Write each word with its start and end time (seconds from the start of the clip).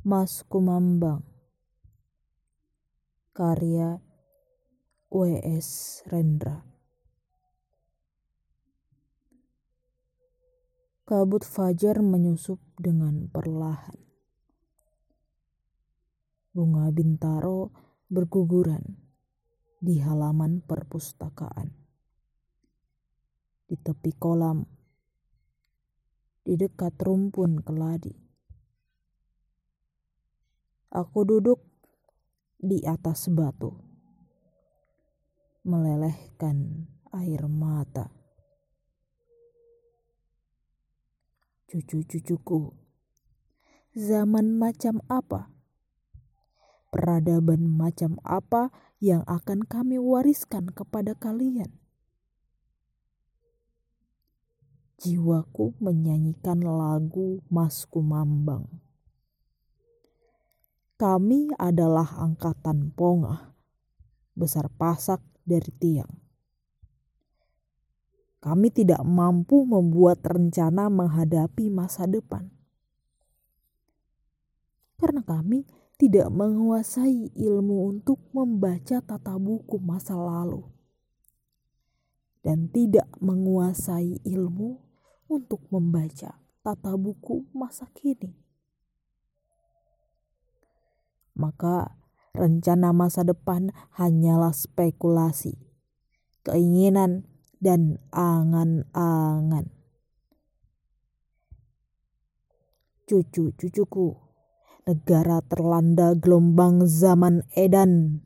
Mas 0.00 0.48
Kumambang 0.48 1.20
Karya 3.36 4.00
W.S. 5.12 6.00
Rendra 6.08 6.64
Kabut 11.04 11.44
fajar 11.44 12.00
menyusup 12.00 12.56
dengan 12.80 13.28
perlahan. 13.28 14.00
Bunga 16.56 16.88
bintaro 16.88 17.68
berguguran 18.08 18.96
di 19.84 20.00
halaman 20.00 20.64
perpustakaan. 20.64 21.76
Di 23.68 23.76
tepi 23.76 24.16
kolam, 24.16 24.64
di 26.40 26.56
dekat 26.56 26.96
rumpun 27.04 27.60
keladi 27.60 28.29
Aku 30.90 31.22
duduk 31.22 31.62
di 32.58 32.82
atas 32.82 33.30
batu, 33.30 33.78
melelehkan 35.62 36.90
air 37.14 37.46
mata. 37.46 38.10
Cucu-cucuku, 41.70 42.74
zaman 43.94 44.58
macam 44.58 44.98
apa? 45.06 45.54
Peradaban 46.90 47.70
macam 47.70 48.18
apa 48.26 48.74
yang 48.98 49.22
akan 49.30 49.62
kami 49.62 49.94
wariskan 49.94 50.74
kepada 50.74 51.14
kalian? 51.14 51.70
Jiwaku 54.98 55.78
menyanyikan 55.78 56.66
lagu 56.66 57.46
Mas 57.46 57.86
Kumambang. 57.86 58.89
Kami 61.00 61.48
adalah 61.56 62.20
angkatan 62.20 62.92
pongah, 62.92 63.56
besar 64.36 64.68
pasak 64.68 65.24
dari 65.48 65.72
tiang. 65.80 66.12
Kami 68.44 68.68
tidak 68.68 69.00
mampu 69.08 69.64
membuat 69.64 70.20
rencana 70.20 70.92
menghadapi 70.92 71.72
masa 71.72 72.04
depan. 72.04 72.52
Karena 75.00 75.24
kami 75.24 75.64
tidak 75.96 76.28
menguasai 76.28 77.32
ilmu 77.32 77.96
untuk 77.96 78.20
membaca 78.36 79.00
tata 79.00 79.40
buku 79.40 79.80
masa 79.80 80.20
lalu. 80.20 80.68
Dan 82.44 82.68
tidak 82.68 83.08
menguasai 83.24 84.20
ilmu 84.28 84.76
untuk 85.32 85.64
membaca 85.72 86.36
tata 86.60 86.92
buku 86.92 87.48
masa 87.56 87.88
kini 87.96 88.49
maka 91.40 91.96
rencana 92.36 92.92
masa 92.92 93.24
depan 93.24 93.72
hanyalah 93.96 94.52
spekulasi, 94.52 95.56
keinginan, 96.44 97.24
dan 97.60 98.00
angan-angan. 98.14 99.68
Cucu-cucuku, 103.08 104.14
negara 104.86 105.42
terlanda 105.42 106.14
gelombang 106.14 106.86
zaman 106.86 107.42
edan. 107.58 108.22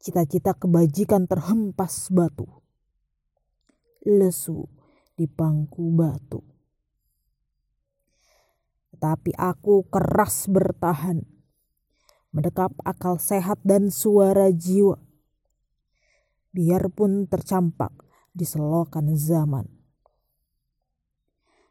Cita-cita 0.00 0.56
kebajikan 0.56 1.28
terhempas 1.28 2.08
batu. 2.10 2.48
Lesu 4.02 4.64
di 5.14 5.28
pangku 5.28 5.92
batu. 5.92 6.40
Tapi 9.00 9.32
aku 9.36 9.88
keras 9.88 10.48
bertahan 10.48 11.39
mendekap 12.30 12.70
akal 12.86 13.18
sehat 13.18 13.58
dan 13.66 13.90
suara 13.90 14.50
jiwa. 14.54 14.98
Biarpun 16.50 17.30
tercampak 17.30 17.94
di 18.34 18.46
selokan 18.46 19.14
zaman. 19.14 19.66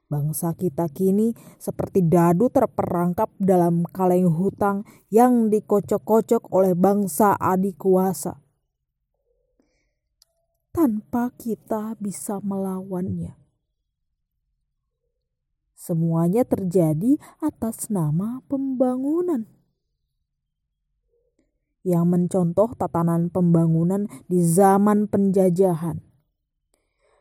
Bangsa 0.10 0.58
kita 0.58 0.90
kini 0.90 1.38
seperti 1.62 2.02
dadu 2.02 2.50
terperangkap 2.50 3.30
dalam 3.38 3.86
kaleng 3.86 4.26
hutang 4.26 4.82
yang 5.14 5.54
dikocok-kocok 5.54 6.50
oleh 6.50 6.74
bangsa 6.74 7.38
adik 7.38 7.78
kuasa. 7.78 8.42
Tanpa 10.74 11.30
kita 11.38 11.94
bisa 12.02 12.42
melawannya. 12.42 13.38
Semuanya 15.78 16.42
terjadi 16.42 17.22
atas 17.40 17.94
nama 17.94 18.42
pembangunan 18.50 19.59
yang 21.90 22.06
mencontoh 22.06 22.78
tatanan 22.78 23.34
pembangunan 23.34 24.06
di 24.30 24.46
zaman 24.46 25.10
penjajahan. 25.10 26.06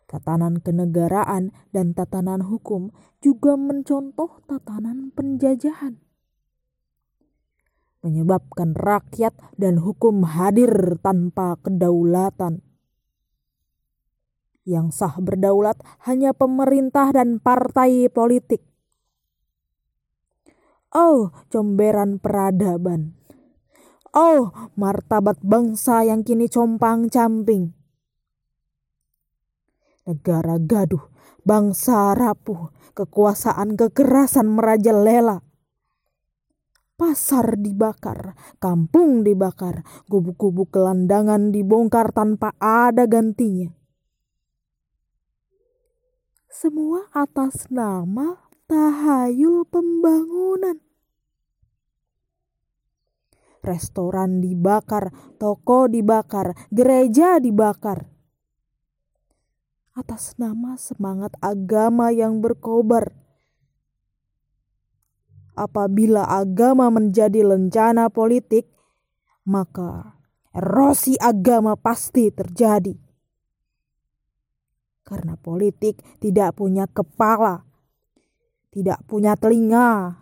Tatanan 0.05 0.61
kenegaraan 0.61 1.57
dan 1.73 1.97
tatanan 1.97 2.45
hukum 2.45 2.93
juga 3.25 3.57
mencontoh 3.57 4.45
tatanan 4.45 5.09
penjajahan. 5.17 5.97
Menyebabkan 8.05 8.77
rakyat 8.77 9.33
dan 9.57 9.81
hukum 9.81 10.29
hadir 10.29 11.01
tanpa 11.01 11.57
kedaulatan. 11.65 12.61
Yang 14.69 15.01
sah 15.01 15.17
berdaulat 15.17 15.81
hanya 16.05 16.37
pemerintah 16.37 17.09
dan 17.13 17.41
partai 17.41 18.13
politik. 18.13 18.61
Oh, 20.93 21.33
comberan 21.53 22.17
peradaban 22.17 23.19
Oh, 24.19 24.51
martabat 24.75 25.39
bangsa 25.47 26.03
yang 26.03 26.27
kini 26.27 26.51
compang-camping. 26.51 27.71
Negara 30.11 30.59
gaduh, 30.59 31.07
bangsa 31.47 32.19
rapuh, 32.19 32.75
kekuasaan 32.99 33.79
kekerasan 33.79 34.51
merajalela. 34.51 35.47
Pasar 36.99 37.63
dibakar, 37.63 38.35
kampung 38.59 39.23
dibakar, 39.23 39.87
gubuk-gubuk 40.11 40.75
gelandangan 40.75 41.55
dibongkar 41.55 42.11
tanpa 42.11 42.59
ada 42.59 43.07
gantinya. 43.07 43.71
Semua 46.51 47.07
atas 47.15 47.71
nama 47.71 48.51
tahayul 48.67 49.63
pembangunan 49.71 50.88
restoran 53.63 54.41
dibakar, 54.43 55.11
toko 55.37 55.87
dibakar, 55.91 56.55
gereja 56.71 57.39
dibakar. 57.43 58.07
Atas 59.99 60.39
nama 60.39 60.79
semangat 60.79 61.35
agama 61.43 62.15
yang 62.15 62.39
berkobar. 62.39 63.11
Apabila 65.59 66.23
agama 66.23 66.87
menjadi 66.87 67.43
lencana 67.43 68.07
politik, 68.07 68.71
maka 69.43 70.15
erosi 70.55 71.19
agama 71.19 71.75
pasti 71.75 72.31
terjadi. 72.31 72.95
Karena 75.03 75.35
politik 75.35 75.99
tidak 76.23 76.55
punya 76.55 76.87
kepala, 76.87 77.65
tidak 78.71 79.03
punya 79.09 79.35
telinga, 79.35 80.15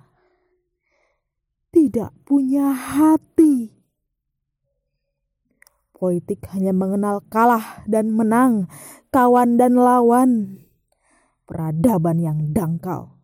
tidak 1.77 2.17
punya 2.25 2.73
hati. 2.73 3.69
Politik 5.93 6.49
hanya 6.57 6.73
mengenal 6.73 7.21
kalah 7.29 7.85
dan 7.85 8.17
menang, 8.17 8.65
kawan 9.13 9.61
dan 9.61 9.77
lawan, 9.77 10.65
peradaban 11.45 12.17
yang 12.17 12.39
dangkal. 12.57 13.21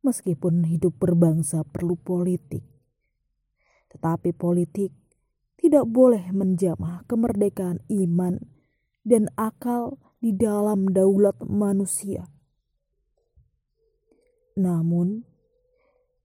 Meskipun 0.00 0.64
hidup 0.64 0.96
berbangsa 0.96 1.68
perlu 1.68 2.00
politik, 2.00 2.64
tetapi 3.92 4.32
politik 4.32 4.96
tidak 5.60 5.84
boleh 5.84 6.32
menjamah 6.32 7.04
kemerdekaan 7.04 7.84
iman 7.92 8.40
dan 9.04 9.28
akal 9.36 10.00
di 10.18 10.32
dalam 10.32 10.88
daulat 10.90 11.36
manusia. 11.44 12.32
Namun, 14.52 15.24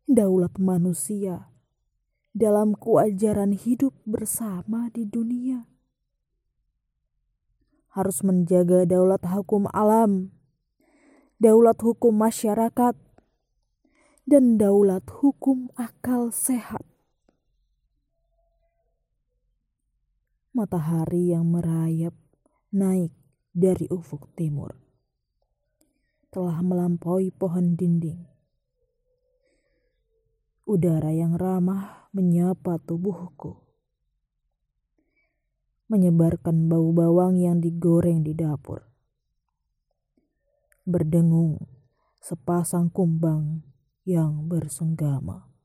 daulat 0.03 0.59
manusia 0.59 1.47
dalam 2.35 2.75
kewajaran 2.75 3.55
hidup 3.55 3.95
bersama 4.03 4.91
di 4.91 5.07
dunia 5.07 5.67
harus 7.97 8.21
menjaga 8.21 8.85
daulat 8.85 9.25
hukum 9.25 9.65
alam, 9.73 10.29
daulat 11.41 11.81
hukum 11.81 12.13
masyarakat, 12.13 12.93
dan 14.29 14.43
daulat 14.61 15.01
hukum 15.09 15.73
akal 15.73 16.29
sehat. 16.29 16.85
Matahari 20.53 21.33
yang 21.33 21.49
merayap 21.49 22.13
naik 22.69 23.17
dari 23.49 23.89
ufuk 23.89 24.29
timur 24.37 24.86
telah 26.27 26.59
melampaui 26.59 27.31
pohon 27.31 27.79
dinding. 27.79 28.27
Udara 30.67 31.15
yang 31.15 31.39
ramah 31.39 32.11
menyapa 32.11 32.75
tubuhku, 32.83 33.55
menyebarkan 35.87 36.67
bau 36.67 36.91
bawang 36.91 37.39
yang 37.39 37.63
digoreng 37.63 38.27
di 38.27 38.35
dapur. 38.35 38.83
Berdengung 40.83 41.63
sepasang 42.19 42.91
kumbang 42.91 43.63
yang 44.03 44.51
bersenggama. 44.51 45.56